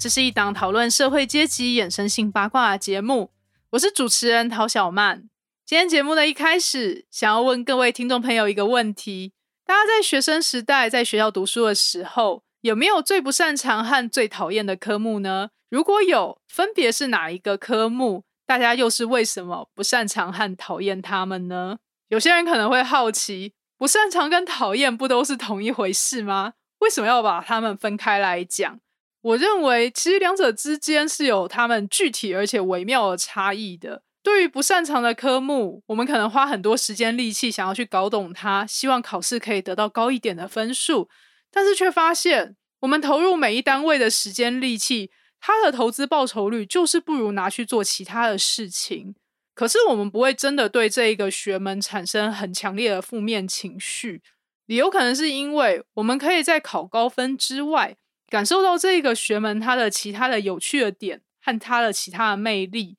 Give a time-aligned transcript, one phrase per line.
[0.00, 3.32] 这是一档讨论社会阶级衍生性八卦的节目，
[3.72, 5.28] 我是主持人陶小曼。
[5.66, 9.34] 今天节目的一开始，想要问各位听众朋友一个问题：
[9.66, 15.50] 大家在学生时代在学校读书的时候，有没有最不擅长和最讨厌的科目呢？
[15.68, 18.24] 如果有，分别是哪一个科目？
[18.46, 21.76] 大家又是为什么不擅长和讨厌他们呢？
[22.08, 26.54] 有些人可能会好奇，不擅长跟讨厌不都是同一回事吗？
[26.78, 28.80] 为什么要把它们分开来讲？
[29.22, 34.02] 我认为，其实两者之间是有他们具体而且微妙的差异的。
[34.22, 41.08] 对于不擅长的科目，我们可能花很多时间力气想要去搞懂它，希望考试可以得到高一点的分数，
[41.50, 45.10] 但是却发现，我们投入每一单位的时间力气，
[45.40, 49.14] 它的投资报酬率就是不如拿去做其他的事情。
[49.54, 54.22] 可是我们不会真的对这一个学门产生很强烈的负面情绪，
[54.66, 57.96] 理由可能是因为我们可以在考高分之外。
[58.30, 62.96] 感受到这个学门它的其他的有趣的点和它的其他的魅力，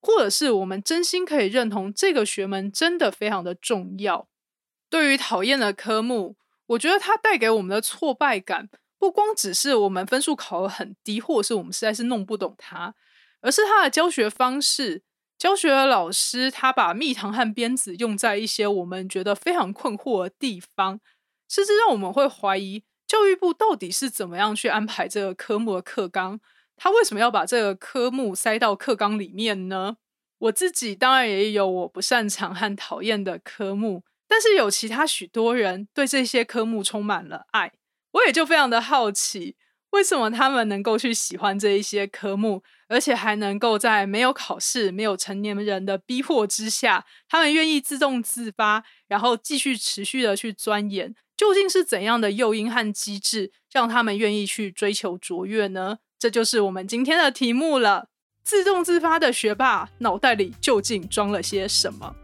[0.00, 4.28] 或者是我们真心可以认同这个学门真的非常的重要。
[4.90, 12.94] 对于讨厌的科目，我觉得它带给我们的挫败感，不光只是我们分数考得很低，或者是我们实在是弄不懂它，
[13.40, 15.02] 而是它的教学方式、
[15.38, 21.00] 教学的老师他把蜜糖和鞭子用在一些我们觉得非常困惑的地方，
[21.48, 22.82] 甚至让我们会怀疑。
[23.12, 26.40] 教育部到底是怎么样去安排这个科目的课纲？
[26.76, 29.98] 他为什么要把这个科目塞到课纲里面呢？
[30.38, 37.74] 我自己当然也有我不擅长和讨厌的科目，但是有其他许多人对这些科目充满了爱，
[38.12, 39.56] 我也就非常的好奇，
[39.90, 51.14] 为什么他们能够去喜欢这一些科目，而且还能够在没有考试、没有成年人的逼迫之下，他们愿意自动自发，然后继续持续的去钻研。
[51.42, 55.98] 究竟是怎样的诱因和机制，让他们愿意去追求卓越呢？
[56.16, 58.10] 这就是我们今天的题目了。
[58.44, 62.14] 自动自发的学霸脑袋里究竟装了些什么？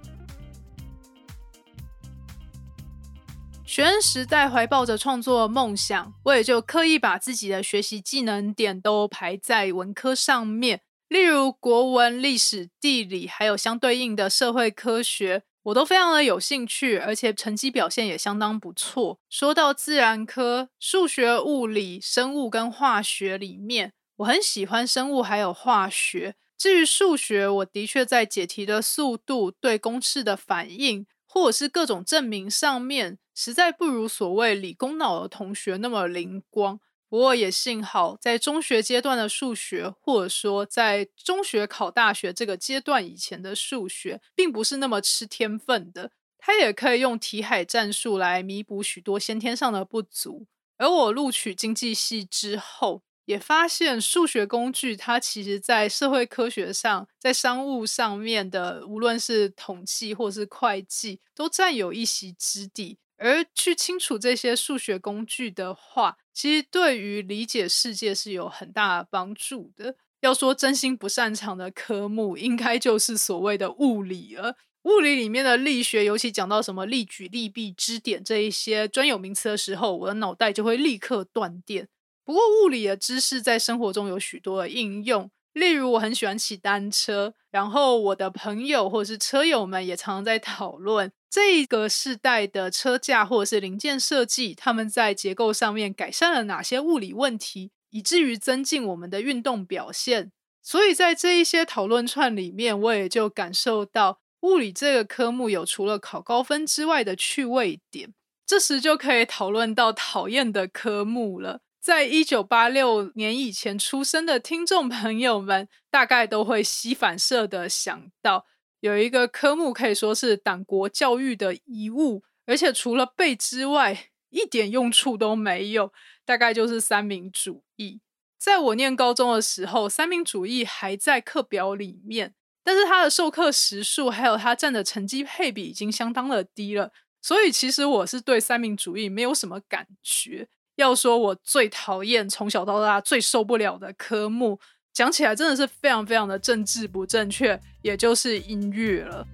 [3.67, 15.43] 学生时代怀抱着创作梦想，我也就刻意把自己的学习技能点都排在文科上面，例如国文、历史、地理，还有相对应的社会科学。
[15.65, 19.19] 我都非常的有兴趣，而且成绩表现也相当不错。
[19.29, 26.37] 说到自然科，数学、物理、生物跟化学里面，我很喜欢生物还有化学。
[26.57, 36.81] 至于数学，我的确在解题的速度、对公式的反应，或者是各种证明上面，实在不如所谓理工脑的同学那么灵光。
[37.09, 50.47] 不过也幸好，在中学阶段的数学，或者说在中学考大学这个阶段以前的数学，并不是那么吃天分的，它也可以用题海战术来弥补许多先天上的不足。
[50.77, 62.99] 而我录取经济系之后，也发现数学工具它其实在社会科学上，在商务上面的，无论是统计或是会计，都占有一席之地。
[63.21, 69.97] 而去清楚这些数学工具的话，其实对于理解世界是有很大帮助的。
[70.21, 74.55] 要说真心不擅长的科目，应该就是所谓的物理了。
[74.85, 81.89] 物理里面的力学，尤其讲到什么力矩、力臂、支点这一些专有名词的时候，我的脑袋就会立刻断电。
[82.25, 85.29] 不过，物理的知识在生活中有许多的应用。
[85.55, 100.33] 例如，我很喜欢骑单车，然后我的朋友或者是车友们也常常在讨论这个世代的车架或者是零件设计，他们在结构上面改善了哪些物理问题，以至于增进我们的运动表现。
[100.63, 108.15] 所以在这一些讨论串里面，我也就感受到物理这个科目有除了考高分之外的趣味点。
[108.47, 111.61] 这时就可以讨论到讨厌的科目了。
[111.81, 118.47] 在一九八六年以前出生的听众朋友们，大概都会吸反射的想到，
[118.81, 125.93] 有一个科目可以说是党国教育的遗物，而且除了背之外，一点用处都没有。
[126.25, 128.03] 大概就是三民主义。
[128.39, 136.93] 在我念高中的时候，三民主义还在课表里面，但是它的授课时数还有它占的成绩配比已经相当的低了，
[137.23, 140.47] 所以其实我是对三民主义没有什么感觉。
[140.77, 144.61] 要说我最讨厌、从小到大最受不了的科目，
[144.99, 149.25] 讲起来真的是非常非常的政治不正确，也就是音乐了。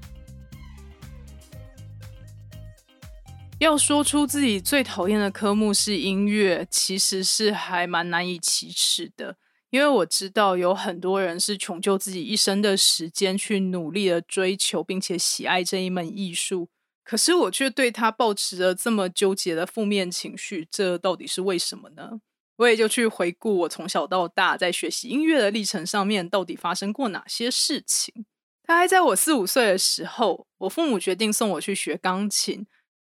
[3.60, 9.38] 要说出自己最讨厌的科目是音乐，其实是还蛮难以启齿的。
[9.70, 16.68] 因为我知道有很多人是穷就自己一生的时间去努力的追求，并且喜爱这一门艺术，
[17.02, 22.20] 可是我却对他抱持着这么纠结的负面情绪，这到底是为什么呢？
[22.56, 28.26] 我也就去回顾我从小到大在学习音乐的历程上面，到底发生过哪些事情。
[28.66, 32.66] 大概在我四五岁的时候，我父母决定送我去学钢琴。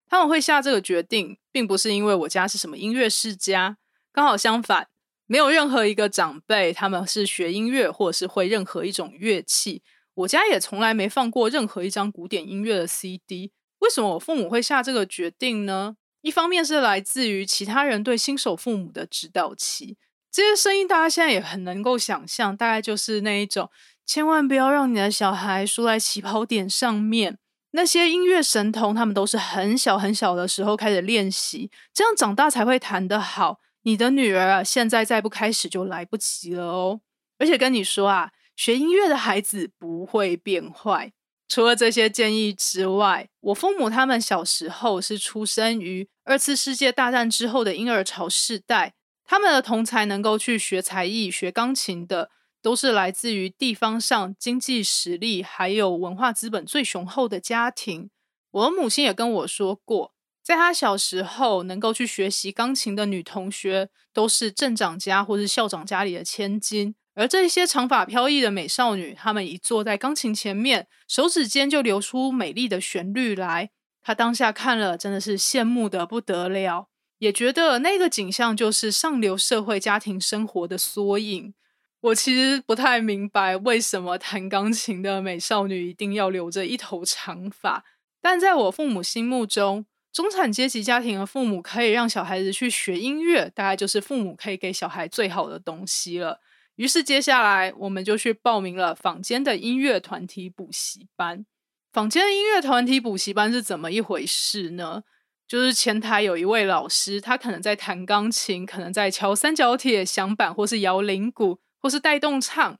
[0.09, 3.77] 他们会下这个决定，并不是因为我家是什么音乐世家，
[4.11, 4.87] 刚好相反。
[5.25, 9.83] 没有任何一个长辈，他们是学音乐或者是会任何一种乐器。
[10.13, 13.51] 我家也从来没放过任何一张古典音乐的 CD。
[13.79, 15.97] 为什么我父母会下这个决定呢？
[16.27, 19.95] 一方面是来自于其他人对新手父母的指导期，
[20.29, 23.69] 这些声音大家现在也很能够想象，大概就是那一种：
[24.05, 27.37] 千万不要让你的小孩输在起跑点上面。
[27.71, 33.61] 那些音乐神童，他们都是很小很小的时候开始练习，这样长大才会弹得好。
[33.83, 36.99] 你的女儿啊，现在再不开始就来不及了哦。
[37.39, 41.13] 而且跟你说啊，学音乐的孩子不会变坏。
[41.47, 52.29] 除了这些建议之外，我父母他们小时候是出生于二次世界大战之后的婴儿潮世代，他们的同才能够去学才艺、学钢琴的，
[52.61, 58.09] 都是来自于地方上经济实力还有文化资本最雄厚的家庭。
[58.51, 60.13] 我母亲也跟我说过。
[60.43, 66.95] 在她小时候，能够去学习钢琴的女同学，都是镇长家或是校长家里的千金。
[67.17, 73.71] 而这些长发飘逸的美少女，她们一坐在钢琴前面，手指间就流出美丽的旋律来。
[74.03, 76.87] 他当下看了，真的是羡慕的不得了，
[77.17, 81.55] 也觉得那个景象就是上流社会家庭生活的缩影。
[82.01, 87.83] 我其实不太明白，为什么弹钢琴的美少女一定要留着一头长发，
[88.21, 89.85] 但在我父母心目中。
[90.13, 96.39] 中产阶级家庭的父母可以让小孩子去学音乐，大概就是父母可以给小孩最好的东西了。
[96.77, 101.45] 于是接下来我们就去报名了坊间的音乐团体补习班。
[101.91, 105.03] 坊间的音乐团体补习班是怎么一回事呢？
[105.47, 112.77] 就是前台有一位老师，他可能在弹钢琴，可能在敲三角铁、响板，或是摇铃鼓，或是带动唱。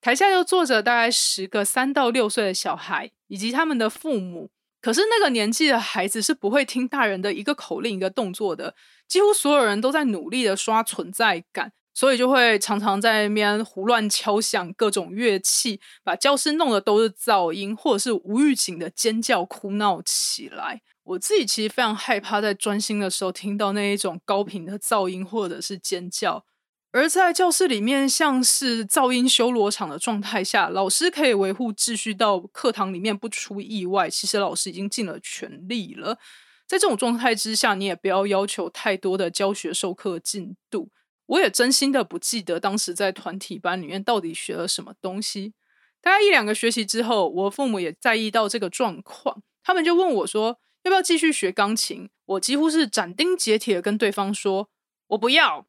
[0.00, 4.50] 台下又坐着大概十个三到六岁的小孩，以及他们的父母。
[4.80, 8.74] 可是那个年纪的孩子是不会听大人的一个口令、一个动作的，
[9.08, 20.80] 几乎所有人都在努力的刷存在感，所以就会常常在那边胡乱敲响各种乐器，把教室弄得都是噪音，或者是无预警的尖叫哭闹起来。
[21.02, 26.44] 我自己其实非常害怕在专心的时候听到那一种高频的噪音或者是尖叫。
[26.92, 34.08] 而在教室里面，像是噪音修罗场的状态下，老师可以维护秩序到课堂里面不出意外。
[34.08, 36.16] 其实老师已经尽了全力了。
[36.64, 40.90] 在这种状态之下，你也不要要求太多的教学授课进度。
[41.28, 45.54] 我也真心的不记得当时在团体班里面到底学了什么东西。
[46.00, 54.68] 大概一两个学期之后，我父母也在意到这个状况，他们就问我说：“要不要继续学钢琴？”我几乎是斩钉截铁的跟对方说
[55.08, 55.66] ：“我不要。”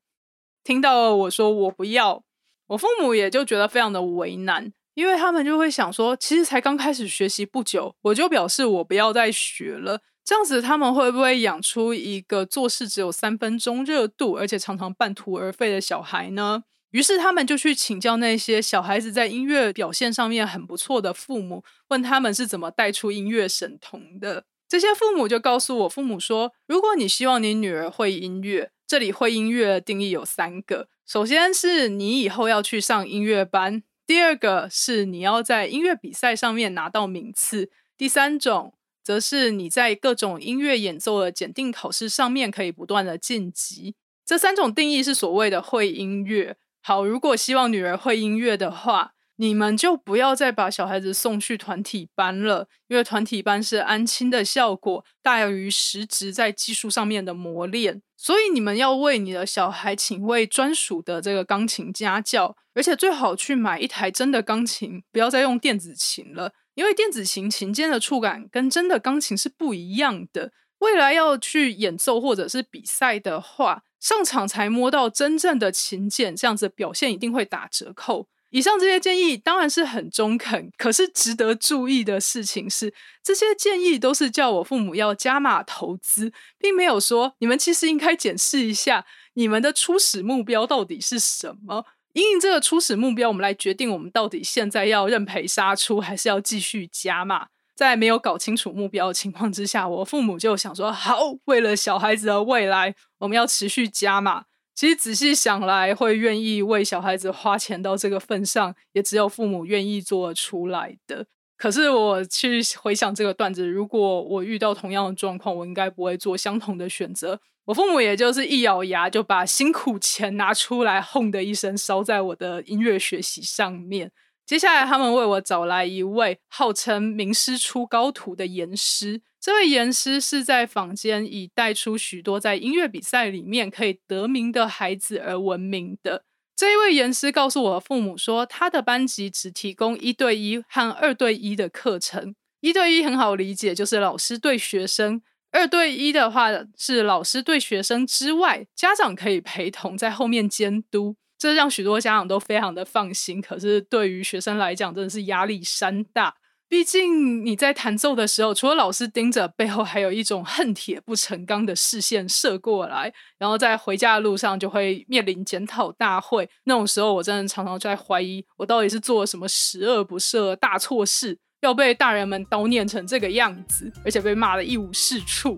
[0.63, 2.23] 听到我说我不要，
[2.67, 16.65] 我父母也就觉得非常的为难，因为他们就会想说，其实才刚开始学习不久，我就表示我不要再学了，这样子他们会不会养出一个做事只有三分钟热度，而且常常半途而废的小孩呢？
[16.91, 24.43] 于是他们就去请教那些小孩子在音乐表现上面很不错的父母，问他们是怎么带出音乐神童的。
[24.67, 28.69] 这些父母就告诉我父母说，如果你希望你女儿会音乐。
[28.85, 38.73] 这里会音乐的定义有三个，首先是你以后要去上音乐班，第二个是你要在音乐比赛上面拿到名次，第三种
[39.09, 43.95] 则是你在各种音乐演奏的检定考试上面可以不断的晋级。
[44.23, 46.57] 这三种定义是所谓的会音乐。
[46.83, 49.13] 好，如果希望女儿会音乐的话。
[49.41, 70.53] 你们就不要再把小孩子送去团体班了，因为团体班是安亲的效果大于实质在技术上面的磨练，所以你们要为你的小孩请位专属的这个钢琴家教，而且最好去买一台真的钢琴，不要再用电子琴了，因为电子琴琴键的触感跟真的钢琴是不一样的。
[70.77, 78.29] 未来要去演奏或者是比赛的话，上场才摸到真正的琴键，这样子表现一定会打折扣。
[78.51, 91.83] 以上这些建议当然是很中肯，可是值得注意的事情是，这些建议都是叫我父母要加码投资，并没有说你们其实应该检视一下你们的初始目标到底是什么。
[92.13, 97.47] 因应这个初始目标，我们来决定我们到底现在要认赔杀出，还是要继续加码。
[97.75, 104.45] 在没有搞清楚目标的情况之下，我父母就想说：好，为了小孩子的未来，我们要持续加码。
[104.75, 111.25] 其实仔细想来，会愿意为小孩子花钱到这个份上，也只有父母愿意做出来的。
[111.59, 117.39] 可是我去回想这个段子，如果我遇到同样的状况，我应该不会做相同的选择。
[117.65, 124.11] 我父母也就是一咬牙，就把辛苦钱拿出来，轰的一声烧在我的音乐学习上面。
[124.45, 129.21] 接下来，他们为我找来一位号称名师出高徒的严师。
[129.39, 136.23] 这位严师是在坊间以带出许多在音乐比赛里面可以得名的孩子而闻名的。
[136.59, 142.35] 这一位严师告诉我的父母说，他的班级只提供一对一和二对一的课程。
[142.59, 145.21] 一对一很好理解，就是老师对学生；
[145.53, 151.15] 二对一的话，是老师对学生之外，家长可以陪同在后面监督。
[151.37, 156.35] 这让许多家长都非常的放心，可是对于学生来讲，真的是压力山大。
[156.69, 166.47] 毕竟你在弹奏的时候，除了老师盯着，背后还有一种恨铁不成钢的视线射过来，然后在回家的路上就会面临检讨大会。
[166.65, 175.57] 那种时候，我真的常常在怀疑，我到底是做了什么十恶不赦大错事，要被大人们叨念成这个样子，而且被骂的一无是处。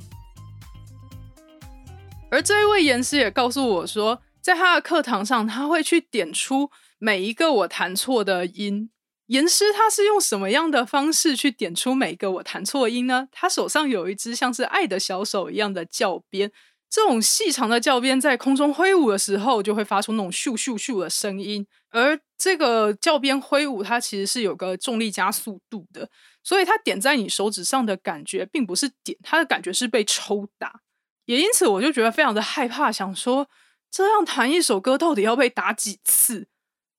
[2.30, 4.22] 而这一位严师也告诉我说。
[4.42, 8.90] 在他的课堂上，他会去点出每一个我弹错的音。
[9.32, 13.30] 严师他是用什么样的方式去点出每个我弹错音呢？
[13.32, 16.52] 他手上有一只像是爱的小手一样的教鞭，
[16.90, 21.66] 这种细长的教鞭在空中挥舞的时候，就会发出那种咻咻咻的声音。
[21.92, 26.10] 而这个教鞭挥舞，它其实是有个重力加速度的，
[26.44, 30.82] 所以它点在你手指上的感觉，并不是点，它的感觉是被抽打。
[31.24, 33.48] 也因此，我就觉得非常的害怕，想说。
[33.94, 36.48] 这样弹一首歌到底要被打几次？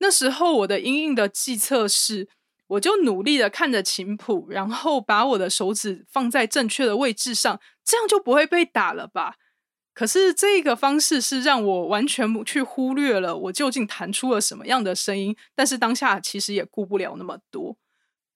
[0.03, 2.29] 那时候我的音印的计策是，
[2.67, 9.37] 我就努力的看着琴谱，然后把我的手指放在正确的位置上，这样就不会被打了吧？
[9.95, 15.37] 可是这个方式是让我完全去忽略了我究竟弹出了什么样的声音。
[15.55, 17.77] 但是当下其实也顾不了那么多。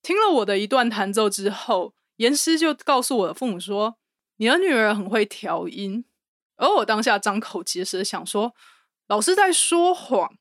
[0.02, 3.96] 听了我的一段弹奏之后，严师就告诉我的父母说
[4.38, 6.04] ：“你的女儿很会调音。”
[6.56, 8.54] 而我当下张口结舌，想说
[9.08, 10.36] 老师在说谎，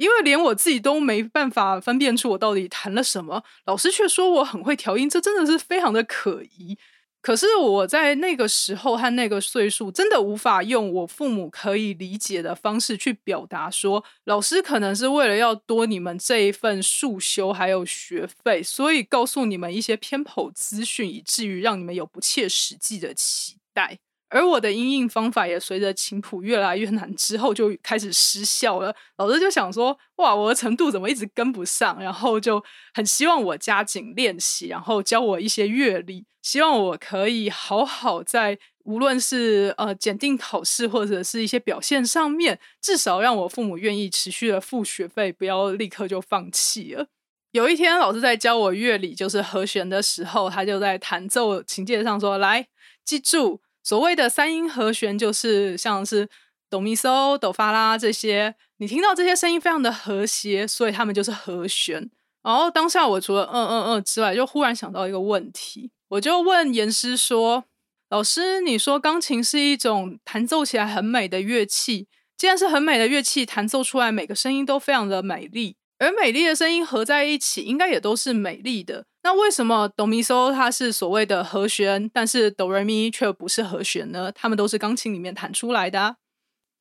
[0.00, 6.78] 因为连我自己都没办法分辨出我到底弹了什么，老师却说我很会调音，这真的是非常的可疑。
[7.20, 23.98] 可是我在那个时候和那个岁数，真的无法用我父母可以理解的方式去表达，说老师可能是为了要多你们这一份束修还有学费，所以告诉你们一些偏颇资讯，以至于让你们有不切实际的期待。
[24.30, 28.94] 而我的音印方法也随着琴谱越来越难之后就开始失效了。
[29.18, 32.62] 老师就想说：“哇，我的程度怎么一直跟不上？”然后就
[32.94, 47.06] 很希望我加紧练习，然后教我一些乐理，希望我可以好好在无论是呃检定考试或者是一些表现上面，至少让我父母愿意持续的付学费，不要立刻就放弃了。
[47.50, 52.68] 有一天，老师在教我乐理，就是和弦的时候，他就在弹奏琴键上说：“来，
[53.04, 56.28] 记住。”所谓的三音和弦，就是像是
[56.68, 62.10] 哆咪嗦、哆发拉这些，你听到这些声音非常的和谐，所以它们就是和弦。
[62.42, 67.64] 然后当下我除了嗯嗯嗯之外，就忽然想到一个问题，我就问严师说
[68.08, 79.04] ：“老师，你说钢琴是一种弹奏起来很美的乐器，既然是很美的乐器，弹奏出来每个声音都非常的美丽。”而美丽的声音合在一起，应该也都是美丽的。
[79.22, 84.32] 那为什么哆咪嗦它是所谓的和弦，但是哆来咪却不是和弦呢？
[84.32, 86.16] 它们都是钢琴里面弹出来的。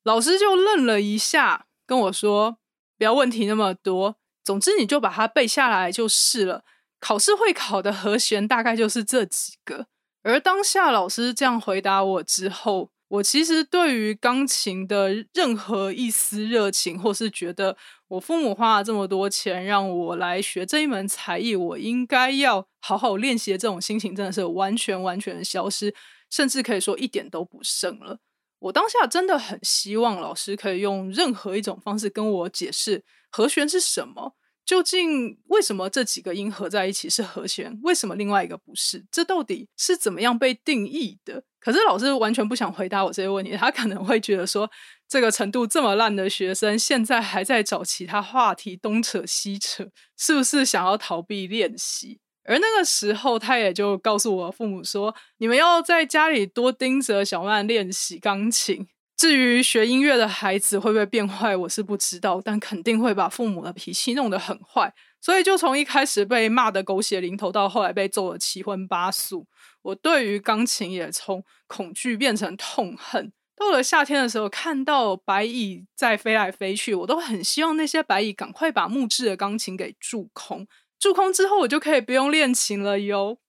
[0.04, 2.58] 老师就愣了一下，跟我说
[2.98, 6.64] ：“不要问题那么多，总之你就把它背下来就是了。
[7.02, 9.88] 考试会考的和弦大概就是这几个。”
[10.24, 17.76] 而当下老师这样回答我之后，我其实对于钢琴的任何一丝热情，或是觉得。
[18.10, 25.94] 我父母花了这么多钱让我来学这一门才艺，我应该要好好练习的这种心情真的是完全完全的消失，
[26.30, 28.18] 甚至可以说一点都不剩了。
[28.58, 34.34] 我当下真的很希望老师可以用任何一种方式跟我解释和弦是什么。
[34.70, 37.76] 究竟为什么这几个音合在一起是和弦？
[37.82, 39.04] 为什么另外一个不是？
[39.12, 41.44] 这到底是怎么样被定义的？
[41.60, 44.70] 可是老师完全不想回答我这些问题，他可能会觉得说，
[45.08, 52.20] 这个程度这么烂的学生，现在还在找其他话题东扯西扯，是不是想要逃避练习？
[52.44, 58.88] 而那个时候，他也就告诉我父母说，你们要在家里多盯着小曼练习钢琴。
[59.20, 64.94] 至于学音乐的孩子会不会变坏，我是不知道，但肯定会把父母的脾气弄得很坏。
[65.20, 69.46] 所以就从一开始被骂的狗血淋头，到后来被揍的七荤八素，
[69.82, 73.34] 我对于钢琴也从恐惧变成痛恨。
[73.58, 80.66] 到了夏天的时候，看到白蚁在飞来飞去，我都很希望那些白蚁赶快把木质的钢琴给蛀空。
[80.98, 83.40] 蛀空之后，我就可以不用练琴了哟。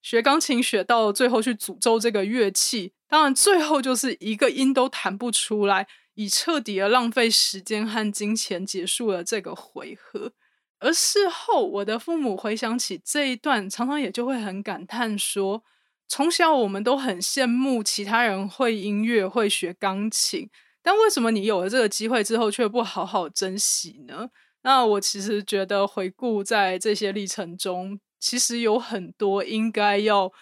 [0.00, 10.32] 学钢琴学到最后去诅咒这个乐器，当然最后就是一个音都弹不出来，以彻底的浪费时间和金钱结束了这个回合。
[10.80, 15.64] 而事后，我的父母回想起这一段，常常也就会很感叹说：
[16.06, 20.48] 从小我们都很羡慕其他人会音乐、会学钢琴，
[20.82, 24.28] 但为什么你有了这个机会之后，却不好好珍惜呢？
[24.62, 30.32] 那我其实觉得，回顾在这些历程中，其实有很多应该要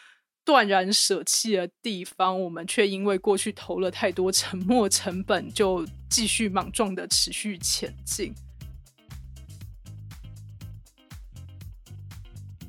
[0.47, 8.33] 断然舍弃的地方，我们却因为过去投了太多沉没成本，就继续莽撞的持续前进。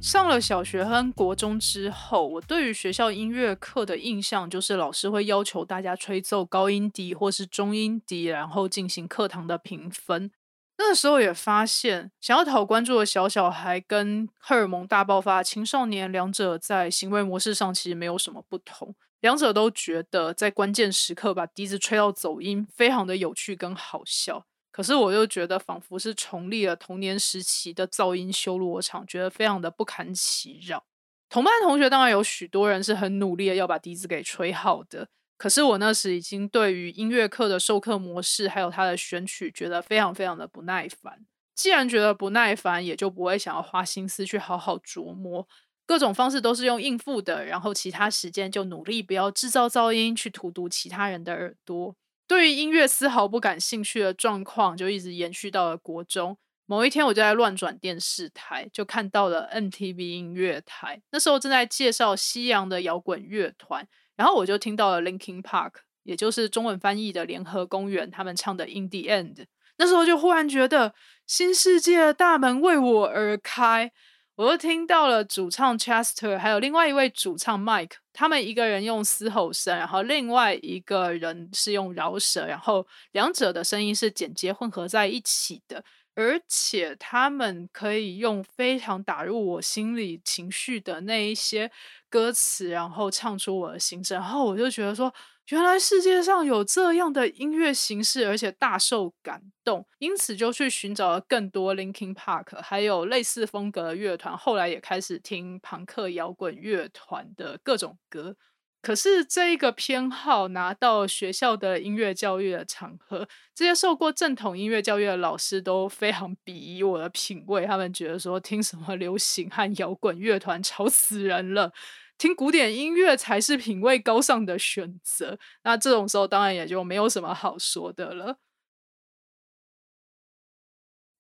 [0.02, 10.32] 上了小学和国中之后，我对于学校音乐课的印象就是老师会要求大家吹奏高音笛或是中音笛，然后进行课堂的评分。
[10.80, 18.96] 那个时候也发现，想要讨关注的小小孩跟荷尔蒙大爆发青少年，两者在行为模式上其实没有什么不同。
[19.22, 24.46] 两者都觉得在关键时刻把笛子吹到走音，非常的有趣跟好笑。
[24.72, 30.86] 可是我又觉得仿佛是重历了童年时期的噪音修罗场，觉得非常的不堪其扰。
[31.30, 41.26] 同班同学当然有许多人是很努力的要把笛子给吹好的，可是我那时已经对于音乐课的授课模式还有它的选曲觉得非常非常的不耐烦。
[41.54, 45.48] 既然觉得不耐烦，也就不会想要花心思去好好琢磨，
[45.86, 51.96] 各种方式都是用应付的，然后其他时间就努力不要制造噪音，去荼毒其他人的耳朵。
[52.28, 56.38] 对于音乐丝毫不感兴趣的状况，就一直延续到了国中。
[56.66, 61.02] 某一天，我就在乱转电视台，就看到了 MTV 音乐台。
[61.12, 65.72] 那时候正在介绍西洋的摇滚乐团，然后我就听到了 Linkin Park，
[66.04, 69.36] 也就是中文翻译的联合公园，他们唱的《In the End》。
[69.78, 70.94] 那时候就忽然觉得
[71.26, 73.94] 新世界的大门为我而开。
[74.36, 85.84] 我又听到了主唱 Chester，还有另外一位主唱 Mike，他们一个人用嘶吼声，然后另外一个人是用饶舌，然后两者的声音是剪接混合在一起的，
[86.18, 91.72] 而且他们可以用非常打入我心里情绪的那一些
[92.10, 95.14] 歌词，然后唱出我的心声，然后我就觉得说。
[95.50, 104.38] 原来世界上有这样的音乐形式，而且大受感动，因此就去寻找了更多 Linkin Park，还有类似风格的乐团。
[104.38, 108.36] 后来也开始听朋克摇滚乐团的各种歌。
[108.82, 121.74] 可是这一个偏好拿到学校的音乐教育的场合，这些受过正统音乐教育的老师都非常鄙夷我的品味，他们觉得说听什么流行和摇滚乐团吵死人了。
[122.18, 128.38] 听古典音乐才是品味高尚的选择，那这种时候当然也就没有什么好说的了。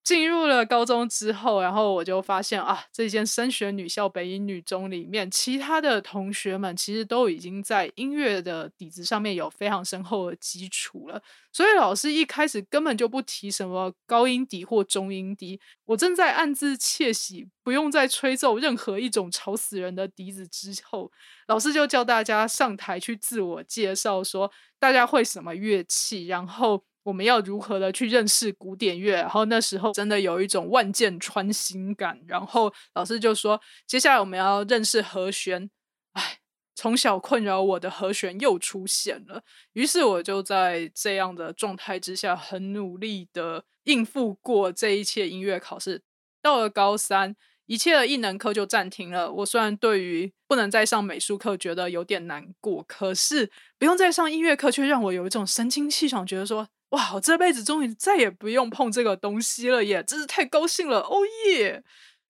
[0.07, 15.59] 进入了高中之后，然后我就发现啊，这间升学女校北影女中里面，其他的同学们其实都已经在音乐的底子上面有非常深厚的基础了，所以老师一开始根本就不提什么高音笛或中音笛。
[15.83, 21.11] 我正在暗自窃喜，不用再吹奏任何一种吵死人的笛子之后，
[21.47, 26.85] 老师就叫大家上台去自我介绍，说大家会什么乐器，然后。
[27.07, 29.13] 我们要如何的去认识古典乐？
[29.13, 32.19] 然后那时候真的有一种万箭穿心感。
[32.27, 35.69] 然后老师就说：“接下来我们要认识和弦。”
[36.11, 36.39] 哎，
[36.75, 39.41] 从小困扰我的和弦又出现了。
[39.71, 46.01] 于是我就在这样的状态之下，很努力的应付过这一切音乐考试。
[46.41, 49.31] 到了高三，一切的艺能课就暂停了。
[49.31, 56.67] 我虽然对于不能再上美术课觉得有点难过，可是不用再上音乐课，却让我有一种神清气爽，觉得说。
[56.89, 57.13] 哇！
[57.15, 60.99] 我这辈子终于再也不用碰这个东西了耶，真是太高兴了！
[60.99, 61.83] 哦耶！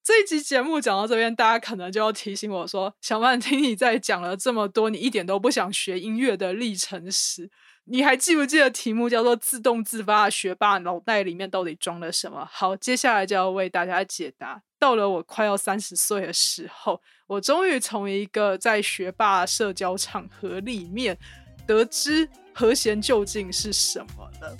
[0.03, 7.51] 这一集节目讲到这边，大家可能就要提醒我说：小曼，听你在讲了这么多，你一点都不想学音乐的历程时，
[7.83, 14.61] 你还记不记得题目叫做“自动自发的学霸脑袋里面到底装了什么？”好，接下来就要为大家解答。
[14.79, 21.17] 到了我快要三十岁的时候，我终于从一个在学霸社交场合里面
[21.67, 22.27] 得知。
[22.57, 24.57] 和弦究竟是什么呢？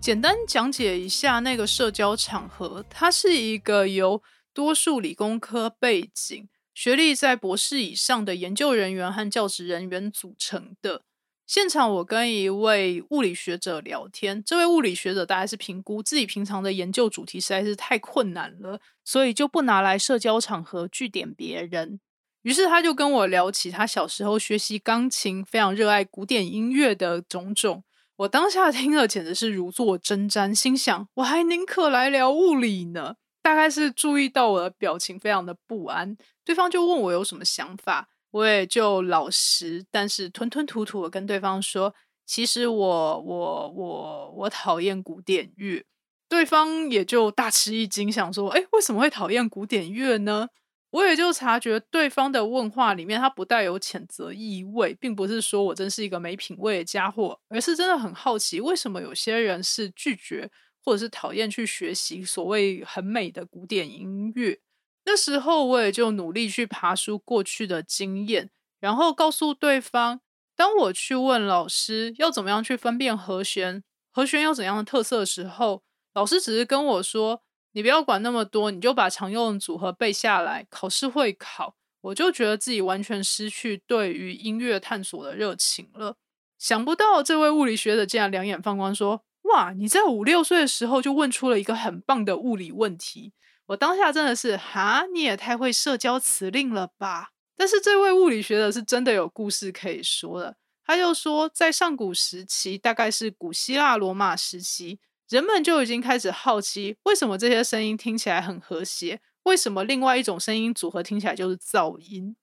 [0.00, 4.22] 简单讲解一下那个社交场合，它是一个由
[4.54, 11.02] 多数理工科背景、学历在博士以上的研究人员和教职人员组成的。
[11.48, 21.98] 现场我跟一位物理学者聊天，这位物理学者大概是评估自己平常的研究主题实在是太困难了，所以就不拿来社交场合据点别人。
[22.46, 27.82] 于是他就跟我聊起他小时候学习钢琴，非常热爱古典音乐的种种。
[28.18, 33.16] 我当下听了简直是如坐针毡，心想我还宁可来聊物理呢。
[33.42, 41.92] 大概是注意到我的表情非常的不安，对方就问我有什么想法，我也就老实但是吞吞吐吐的跟对方说，
[42.24, 45.84] 其实我我我我讨厌古典乐。
[46.28, 50.48] 对方也就大吃一惊，想说，哎，为什么会讨厌古典乐呢？
[50.96, 60.50] 我也就察觉对方的问话里面，他不带有谴责意味，并不是说我真是一个没品味的家伙，而是真的很好奇，为什么有些人是拒绝
[60.82, 64.58] 或者是讨厌去学习所谓很美的古典音乐。
[65.04, 68.48] 那时候我也就努力去爬书过去的经验，
[68.80, 70.22] 然后告诉对方，
[70.56, 75.82] 当我去问老师要怎么样去分辨和弦，和弦有怎样的特色的时候，
[76.14, 77.42] 老师只是跟我说。
[77.76, 81.76] 你不要管那么多，你就把常用组合背下来，考试会考。
[82.00, 86.16] 我就觉得自己完全失去对于音乐探索的热情了。
[86.58, 93.34] 想不到这位物理学者竟然两眼放光，说：“哇，你在五六岁的时候就问出了一个很棒的物理问题。”
[93.68, 97.32] 我当下真的是哈，你也太会社交辞令了吧！
[97.58, 100.56] 但是这位物理学者是真的有故事可以说的。
[100.82, 104.98] 他就说，在上古时期，大概是古希腊罗马时期。
[105.28, 109.20] 人们就已经开始好奇，为什么这些声音听起来很和谐？
[109.42, 112.36] 为什么另外一种声音组合听起来就是噪音？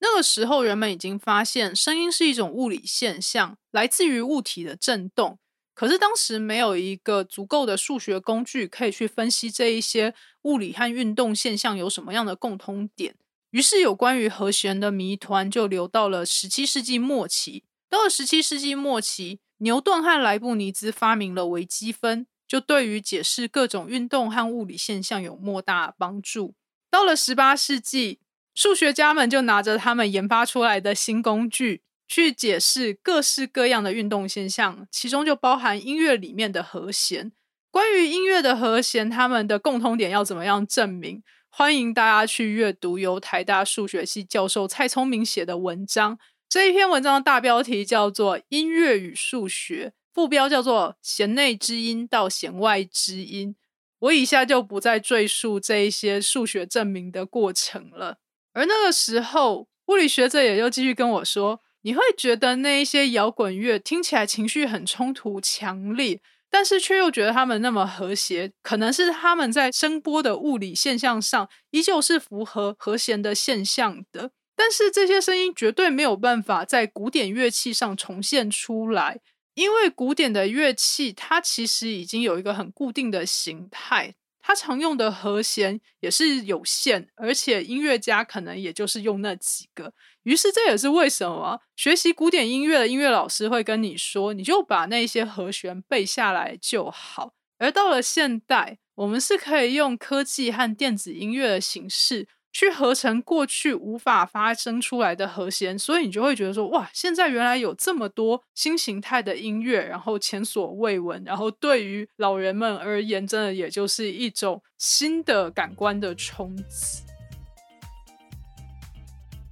[0.00, 5.38] 那个时候，人们已经发现声音是一种物理现象，来自于物体的振动。
[5.74, 13.16] 可是当时没有一个足够的数学工具可以去分析这一些物理和运动现象有什么样的共通点。
[13.50, 17.64] 于是，有关于和弦的谜团就留到了十七世纪末期。
[17.88, 19.40] 到了十七世纪末期。
[19.58, 26.54] 牛顿和莱布尼兹发明了微积分，就对于解释各种运动和物理现象有莫大帮助。
[26.90, 28.20] 到了十八世纪，
[28.54, 37.32] 数学家们就拿着他们研发出来的新工具去解释各式各样的运动现象，其中就包含音乐里面的和弦。
[37.70, 41.22] 关于音乐的和弦，他们的共通点要怎么样证明？
[41.50, 46.18] 欢迎大家去阅读由台大数学系教授蔡聪明写的文章。
[46.48, 53.54] 这一篇文章的大标题叫做《音乐与数学》，副标叫做“弦内之音到弦外之音”。
[54.00, 58.16] 我以下就不再赘述这一些数学证明的过程了。
[58.54, 79.20] 而那个时候，物理学者也就继续跟我说：“你会觉得那一些摇滚乐听起来情绪很冲突、强烈，但是却又觉得他们那么和谐，可能是他们在声波的物理现象上依旧是符合和弦的现象的。”但是这些声音绝对没有办法在古典乐器上重现出来，
[79.54, 89.92] 因为古典的乐器它其实已经有一个很固定的形态，它常用的和弦也是有限，而且音乐家可能也就是用那几个。
[90.24, 97.32] 于是这也是为什么学习古典音乐的音乐老师会跟你说，你就把那些和弦背下来就好。
[97.58, 102.26] 而到了现代，我们是可以用科技和电子音乐的形式。
[102.58, 117.04] 去合成过去无法发生出来的和弦，所以你就会觉得说，哇，现在原来有这么多新形态的音乐，然后前所未闻，然后对于老人们而言，真的也就是一种新的感官的冲击。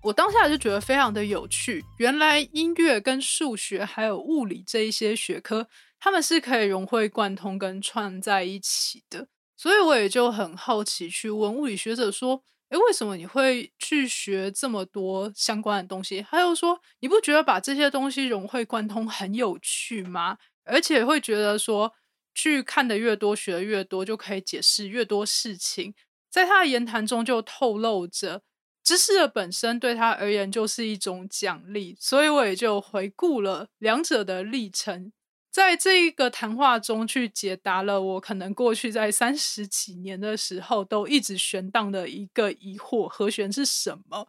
[0.02, 5.68] 我当下就觉得非常的有趣，原来音乐跟数学还有物理这一些学科，
[6.00, 12.42] 他们是可以融会贯通跟串在一起的，所以我也就很好奇去问物理学者说。
[12.70, 16.20] 诶，为什么你会去学这么多相关的东西？
[16.28, 20.36] 他又说，你不觉得把这些东西融会贯通很有趣吗？
[20.64, 21.92] 而且会觉得说，
[22.34, 25.94] 去看的越多，学的越多，就可以解释越多事情。
[26.28, 28.42] 在他的言谈中就透露着，
[28.82, 31.96] 知识的本身对他而言就是一种奖励。
[32.00, 35.12] 所以我也就回顾了两者的历程。
[35.56, 44.28] 在这一个谈话中去解答了我可能过去在三十几年的时候都一直悬荡的一个疑惑：和弦是什么？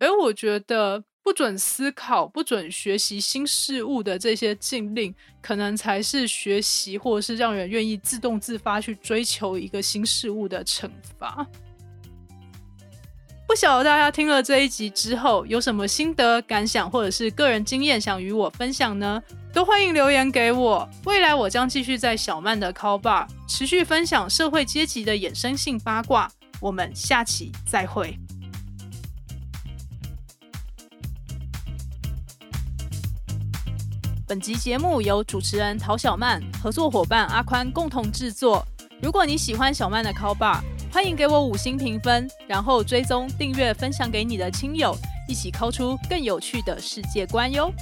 [0.00, 11.46] 而我觉得不准思考、不准学习新事物的这些禁令，可能才是学习或者是让人愿意自动自发去追求一个新事物的惩罚。
[13.46, 19.22] 不晓得大家听了这一集之后有什么心得感想，或者是个人经验想与我分享呢？
[19.54, 20.88] 都欢迎留言给我。
[21.04, 26.28] 未来我将继续在小曼的 call bar 持续分享社会阶级的衍生性八卦。
[26.60, 28.18] 我们下期再会。
[34.26, 38.66] 本集节目由主持人陶小曼合作伙伴阿宽共同制作。
[39.00, 40.60] 如果你喜欢小曼的 call bar
[40.92, 44.96] 欢迎给我五星评分然后追踪订阅分享给你的亲友
[45.28, 47.72] 一起 call 出更有趣的世界观哟。